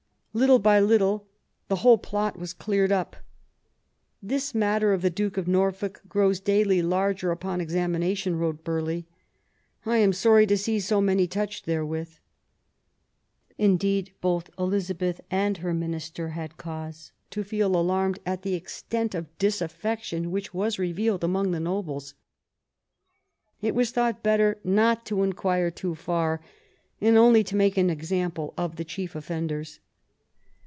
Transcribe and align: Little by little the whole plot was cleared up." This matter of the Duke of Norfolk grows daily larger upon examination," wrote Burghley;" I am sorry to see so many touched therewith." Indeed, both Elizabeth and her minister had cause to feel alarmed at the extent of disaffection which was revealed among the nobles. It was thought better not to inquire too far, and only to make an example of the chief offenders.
Little 0.33 0.59
by 0.59 0.79
little 0.79 1.27
the 1.67 1.75
whole 1.75 1.97
plot 1.97 2.39
was 2.39 2.53
cleared 2.53 2.89
up." 2.89 3.17
This 4.31 4.55
matter 4.55 4.93
of 4.93 5.01
the 5.01 5.09
Duke 5.09 5.35
of 5.35 5.45
Norfolk 5.45 5.99
grows 6.07 6.39
daily 6.39 6.81
larger 6.81 7.31
upon 7.31 7.59
examination," 7.59 8.37
wrote 8.37 8.63
Burghley;" 8.63 9.07
I 9.85 9.97
am 9.97 10.13
sorry 10.13 10.47
to 10.47 10.57
see 10.57 10.79
so 10.79 11.01
many 11.01 11.27
touched 11.27 11.65
therewith." 11.65 12.15
Indeed, 13.57 14.13
both 14.21 14.49
Elizabeth 14.57 15.19
and 15.29 15.57
her 15.57 15.73
minister 15.73 16.29
had 16.29 16.55
cause 16.55 17.11
to 17.31 17.43
feel 17.43 17.75
alarmed 17.75 18.19
at 18.25 18.43
the 18.43 18.53
extent 18.55 19.13
of 19.13 19.37
disaffection 19.37 20.31
which 20.31 20.53
was 20.53 20.79
revealed 20.79 21.25
among 21.25 21.51
the 21.51 21.59
nobles. 21.59 22.13
It 23.61 23.75
was 23.75 23.91
thought 23.91 24.23
better 24.23 24.59
not 24.63 25.05
to 25.07 25.23
inquire 25.23 25.71
too 25.71 25.93
far, 25.93 26.39
and 27.01 27.17
only 27.17 27.43
to 27.43 27.55
make 27.57 27.75
an 27.75 27.89
example 27.89 28.53
of 28.57 28.77
the 28.77 28.85
chief 28.85 29.13
offenders. 29.13 29.81